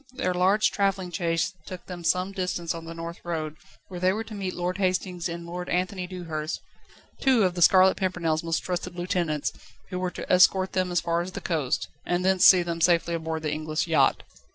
[0.13, 3.57] Their large travelling chaise took them some distance on the North Road,
[3.87, 6.59] where they were to meet Lord Hastings and Lord Anthony Dewhurst,
[7.21, 9.53] two of The Scarlet Pimpernel's most trusted lieutenants,
[9.91, 13.13] who were to escort them as far as the coast, and thence see them safely
[13.13, 14.23] aboard the English yacht.